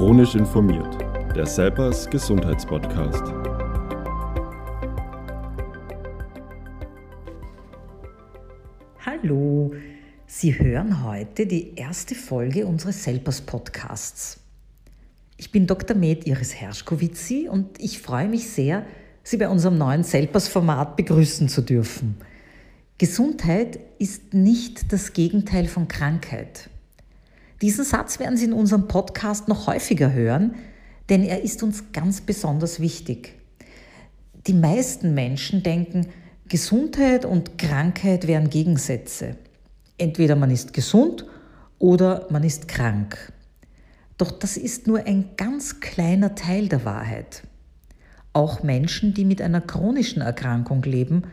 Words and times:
Chronisch 0.00 0.34
informiert, 0.34 0.96
der 1.36 1.44
Selpers 1.44 2.08
Gesundheitspodcast. 2.08 3.22
Hallo, 9.04 9.74
Sie 10.26 10.58
hören 10.58 11.04
heute 11.04 11.44
die 11.44 11.74
erste 11.74 12.14
Folge 12.14 12.64
unseres 12.64 13.04
Selpers 13.04 13.42
Podcasts. 13.42 14.40
Ich 15.36 15.52
bin 15.52 15.66
Dr. 15.66 15.94
Med 15.94 16.26
Iris 16.26 16.54
Herschkowitzi 16.54 17.48
und 17.50 17.78
ich 17.78 18.00
freue 18.00 18.28
mich 18.28 18.48
sehr, 18.48 18.86
Sie 19.22 19.36
bei 19.36 19.50
unserem 19.50 19.76
neuen 19.76 20.02
Selpers 20.02 20.48
Format 20.48 20.96
begrüßen 20.96 21.50
zu 21.50 21.60
dürfen. 21.60 22.16
Gesundheit 22.96 23.78
ist 23.98 24.32
nicht 24.32 24.94
das 24.94 25.12
Gegenteil 25.12 25.66
von 25.66 25.88
Krankheit. 25.88 26.70
Diesen 27.62 27.84
Satz 27.84 28.18
werden 28.18 28.38
Sie 28.38 28.46
in 28.46 28.52
unserem 28.54 28.88
Podcast 28.88 29.48
noch 29.48 29.66
häufiger 29.66 30.12
hören, 30.12 30.54
denn 31.10 31.22
er 31.22 31.42
ist 31.42 31.62
uns 31.62 31.92
ganz 31.92 32.22
besonders 32.22 32.80
wichtig. 32.80 33.34
Die 34.46 34.54
meisten 34.54 35.12
Menschen 35.12 35.62
denken, 35.62 36.06
Gesundheit 36.48 37.24
und 37.26 37.58
Krankheit 37.58 38.26
wären 38.26 38.48
Gegensätze. 38.48 39.36
Entweder 39.98 40.36
man 40.36 40.50
ist 40.50 40.72
gesund 40.72 41.26
oder 41.78 42.26
man 42.30 42.44
ist 42.44 42.66
krank. 42.66 43.32
Doch 44.16 44.30
das 44.30 44.56
ist 44.56 44.86
nur 44.86 45.06
ein 45.06 45.30
ganz 45.36 45.80
kleiner 45.80 46.34
Teil 46.34 46.68
der 46.68 46.84
Wahrheit. 46.86 47.42
Auch 48.32 48.62
Menschen, 48.62 49.12
die 49.12 49.24
mit 49.24 49.42
einer 49.42 49.60
chronischen 49.60 50.22
Erkrankung 50.22 50.82
leben, 50.82 51.24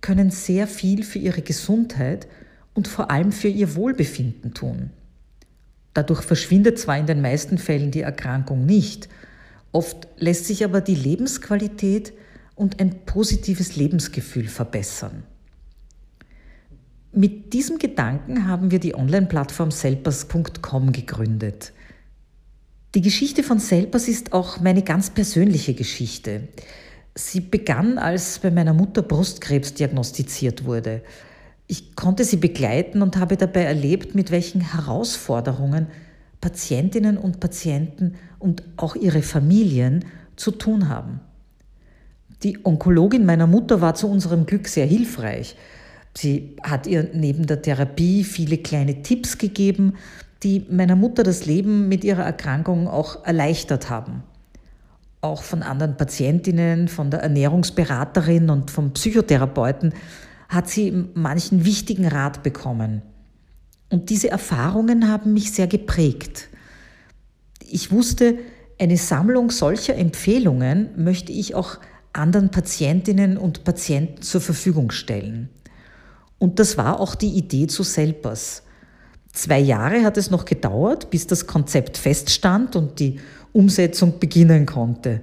können 0.00 0.30
sehr 0.30 0.66
viel 0.66 1.04
für 1.04 1.18
ihre 1.18 1.42
Gesundheit 1.42 2.26
und 2.74 2.88
vor 2.88 3.10
allem 3.10 3.32
für 3.32 3.48
ihr 3.48 3.76
Wohlbefinden 3.76 4.54
tun. 4.54 4.90
Dadurch 5.94 6.22
verschwindet 6.22 6.78
zwar 6.78 6.98
in 6.98 7.06
den 7.06 7.20
meisten 7.20 7.58
Fällen 7.58 7.90
die 7.90 8.02
Erkrankung 8.02 8.66
nicht, 8.66 9.08
oft 9.72 10.08
lässt 10.16 10.46
sich 10.46 10.64
aber 10.64 10.80
die 10.80 10.94
Lebensqualität 10.94 12.12
und 12.54 12.80
ein 12.80 13.04
positives 13.06 13.76
Lebensgefühl 13.76 14.48
verbessern. 14.48 15.24
Mit 17.12 17.52
diesem 17.52 17.78
Gedanken 17.78 18.46
haben 18.46 18.70
wir 18.70 18.80
die 18.80 18.94
Online-Plattform 18.94 19.70
selpers.com 19.70 20.92
gegründet. 20.92 21.72
Die 22.94 23.02
Geschichte 23.02 23.42
von 23.42 23.58
Selpers 23.58 24.08
ist 24.08 24.32
auch 24.32 24.60
meine 24.60 24.82
ganz 24.82 25.10
persönliche 25.10 25.74
Geschichte. 25.74 26.48
Sie 27.14 27.40
begann, 27.40 27.98
als 27.98 28.38
bei 28.38 28.50
meiner 28.50 28.72
Mutter 28.72 29.02
Brustkrebs 29.02 29.74
diagnostiziert 29.74 30.64
wurde. 30.64 31.02
Ich 31.70 31.94
konnte 31.94 32.24
sie 32.24 32.38
begleiten 32.38 33.02
und 33.02 33.18
habe 33.18 33.36
dabei 33.36 33.62
erlebt, 33.62 34.14
mit 34.14 34.30
welchen 34.30 34.62
Herausforderungen 34.62 35.86
Patientinnen 36.40 37.18
und 37.18 37.40
Patienten 37.40 38.14
und 38.38 38.62
auch 38.76 38.96
ihre 38.96 39.22
Familien 39.22 40.06
zu 40.36 40.50
tun 40.50 40.88
haben. 40.88 41.20
Die 42.42 42.64
Onkologin 42.64 43.26
meiner 43.26 43.46
Mutter 43.46 43.80
war 43.80 43.94
zu 43.94 44.08
unserem 44.08 44.46
Glück 44.46 44.66
sehr 44.68 44.86
hilfreich. 44.86 45.56
Sie 46.16 46.56
hat 46.62 46.86
ihr 46.86 47.10
neben 47.12 47.46
der 47.46 47.60
Therapie 47.60 48.24
viele 48.24 48.58
kleine 48.58 49.02
Tipps 49.02 49.36
gegeben, 49.36 49.94
die 50.42 50.64
meiner 50.70 50.96
Mutter 50.96 51.22
das 51.22 51.44
Leben 51.44 51.88
mit 51.88 52.02
ihrer 52.02 52.22
Erkrankung 52.22 52.88
auch 52.88 53.24
erleichtert 53.24 53.90
haben. 53.90 54.22
Auch 55.20 55.42
von 55.42 55.62
anderen 55.62 55.96
Patientinnen, 55.96 56.88
von 56.88 57.10
der 57.10 57.20
Ernährungsberaterin 57.20 58.48
und 58.48 58.70
vom 58.70 58.92
Psychotherapeuten 58.92 59.92
hat 60.48 60.68
sie 60.68 60.92
manchen 61.14 61.64
wichtigen 61.64 62.06
Rat 62.06 62.42
bekommen. 62.42 63.02
Und 63.90 64.10
diese 64.10 64.30
Erfahrungen 64.30 65.08
haben 65.08 65.32
mich 65.32 65.52
sehr 65.52 65.66
geprägt. 65.66 66.48
Ich 67.70 67.90
wusste, 67.90 68.38
eine 68.78 68.96
Sammlung 68.96 69.50
solcher 69.50 69.96
Empfehlungen 69.96 70.90
möchte 70.96 71.32
ich 71.32 71.54
auch 71.54 71.78
anderen 72.12 72.50
Patientinnen 72.50 73.36
und 73.36 73.64
Patienten 73.64 74.22
zur 74.22 74.40
Verfügung 74.40 74.90
stellen. 74.90 75.50
Und 76.38 76.58
das 76.58 76.76
war 76.76 77.00
auch 77.00 77.14
die 77.14 77.30
Idee 77.30 77.66
zu 77.66 77.82
Selpers. 77.82 78.62
Zwei 79.32 79.58
Jahre 79.58 80.04
hat 80.04 80.16
es 80.16 80.30
noch 80.30 80.44
gedauert, 80.44 81.10
bis 81.10 81.26
das 81.26 81.46
Konzept 81.46 81.98
feststand 81.98 82.76
und 82.76 82.98
die 83.00 83.20
Umsetzung 83.52 84.18
beginnen 84.18 84.66
konnte. 84.66 85.20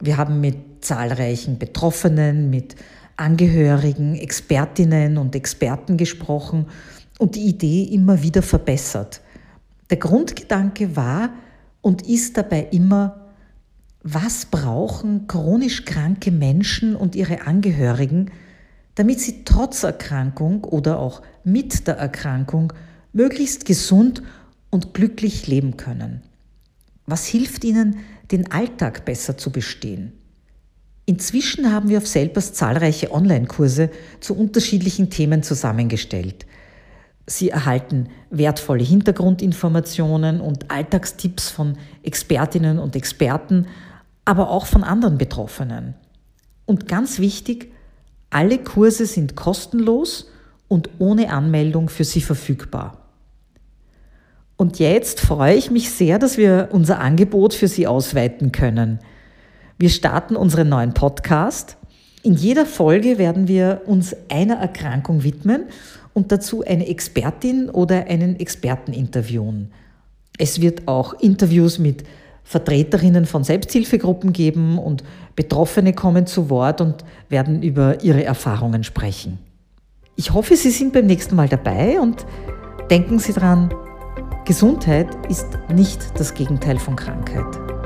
Wir 0.00 0.16
haben 0.16 0.40
mit 0.40 0.56
zahlreichen 0.84 1.58
Betroffenen, 1.58 2.50
mit 2.50 2.74
Angehörigen, 3.20 4.14
Expertinnen 4.14 5.18
und 5.18 5.36
Experten 5.36 5.96
gesprochen 5.96 6.66
und 7.18 7.36
die 7.36 7.46
Idee 7.46 7.84
immer 7.84 8.22
wieder 8.22 8.42
verbessert. 8.42 9.20
Der 9.90 9.98
Grundgedanke 9.98 10.96
war 10.96 11.30
und 11.82 12.08
ist 12.08 12.36
dabei 12.36 12.68
immer, 12.70 13.30
was 14.02 14.46
brauchen 14.46 15.26
chronisch 15.26 15.84
kranke 15.84 16.30
Menschen 16.30 16.96
und 16.96 17.14
ihre 17.14 17.46
Angehörigen, 17.46 18.30
damit 18.94 19.20
sie 19.20 19.44
trotz 19.44 19.82
Erkrankung 19.82 20.64
oder 20.64 20.98
auch 20.98 21.22
mit 21.44 21.86
der 21.86 21.96
Erkrankung 21.96 22.72
möglichst 23.12 23.64
gesund 23.64 24.22
und 24.70 24.94
glücklich 24.94 25.46
leben 25.46 25.76
können. 25.76 26.22
Was 27.06 27.26
hilft 27.26 27.64
ihnen, 27.64 27.98
den 28.30 28.50
Alltag 28.52 29.04
besser 29.04 29.36
zu 29.36 29.50
bestehen? 29.50 30.12
Inzwischen 31.06 31.72
haben 31.72 31.88
wir 31.88 31.98
auf 31.98 32.06
Selbers 32.06 32.52
zahlreiche 32.52 33.12
Online-Kurse 33.12 33.90
zu 34.20 34.36
unterschiedlichen 34.36 35.10
Themen 35.10 35.42
zusammengestellt. 35.42 36.46
Sie 37.26 37.50
erhalten 37.50 38.08
wertvolle 38.30 38.84
Hintergrundinformationen 38.84 40.40
und 40.40 40.70
Alltagstipps 40.70 41.48
von 41.48 41.76
Expertinnen 42.02 42.78
und 42.78 42.96
Experten, 42.96 43.66
aber 44.24 44.50
auch 44.50 44.66
von 44.66 44.84
anderen 44.84 45.18
Betroffenen. 45.18 45.94
Und 46.66 46.88
ganz 46.88 47.18
wichtig, 47.18 47.72
alle 48.30 48.58
Kurse 48.58 49.06
sind 49.06 49.36
kostenlos 49.36 50.30
und 50.68 50.88
ohne 50.98 51.32
Anmeldung 51.32 51.88
für 51.88 52.04
Sie 52.04 52.20
verfügbar. 52.20 53.00
Und 54.56 54.78
jetzt 54.78 55.20
freue 55.20 55.54
ich 55.54 55.70
mich 55.70 55.90
sehr, 55.90 56.18
dass 56.18 56.36
wir 56.36 56.68
unser 56.70 57.00
Angebot 57.00 57.54
für 57.54 57.66
Sie 57.66 57.86
ausweiten 57.86 58.52
können. 58.52 59.00
Wir 59.80 59.88
starten 59.88 60.36
unseren 60.36 60.68
neuen 60.68 60.92
Podcast. 60.92 61.78
In 62.22 62.34
jeder 62.34 62.66
Folge 62.66 63.16
werden 63.16 63.48
wir 63.48 63.80
uns 63.86 64.14
einer 64.28 64.56
Erkrankung 64.56 65.24
widmen 65.24 65.62
und 66.12 66.30
dazu 66.32 66.62
eine 66.62 66.86
Expertin 66.86 67.70
oder 67.70 68.06
einen 68.08 68.38
Experten 68.38 68.92
interviewen. 68.92 69.72
Es 70.36 70.60
wird 70.60 70.86
auch 70.86 71.14
Interviews 71.14 71.78
mit 71.78 72.04
Vertreterinnen 72.44 73.24
von 73.24 73.42
Selbsthilfegruppen 73.42 74.34
geben 74.34 74.78
und 74.78 75.02
Betroffene 75.34 75.94
kommen 75.94 76.26
zu 76.26 76.50
Wort 76.50 76.82
und 76.82 77.02
werden 77.30 77.62
über 77.62 78.04
ihre 78.04 78.22
Erfahrungen 78.22 78.84
sprechen. 78.84 79.38
Ich 80.14 80.34
hoffe, 80.34 80.56
Sie 80.56 80.72
sind 80.72 80.92
beim 80.92 81.06
nächsten 81.06 81.36
Mal 81.36 81.48
dabei 81.48 81.98
und 81.98 82.26
denken 82.90 83.18
Sie 83.18 83.32
dran, 83.32 83.72
Gesundheit 84.44 85.08
ist 85.30 85.46
nicht 85.72 86.00
das 86.20 86.34
Gegenteil 86.34 86.78
von 86.78 86.96
Krankheit. 86.96 87.79